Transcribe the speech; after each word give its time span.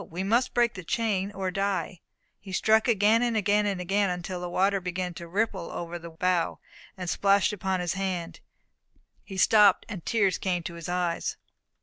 We 0.09 0.23
must 0.23 0.55
break 0.55 0.73
the 0.73 0.83
chain 0.83 1.31
or 1.31 1.51
die." 1.51 2.01
He 2.39 2.51
struck 2.53 2.87
again, 2.87 3.21
again, 3.21 3.67
and 3.67 3.79
again, 3.79 4.09
until 4.09 4.41
the 4.41 4.49
water 4.49 4.81
began 4.81 5.13
to 5.13 5.27
ripple 5.27 5.69
over 5.69 5.99
the 5.99 6.09
bow, 6.09 6.57
and 6.97 7.07
splash 7.07 7.53
upon 7.53 7.81
his 7.81 7.93
hand. 7.93 8.39
He 9.23 9.37
stopped, 9.37 9.85
and 9.87 10.03
tears 10.03 10.39
came 10.39 10.57
into 10.61 10.73
his 10.73 10.89
eyes. 10.89 11.37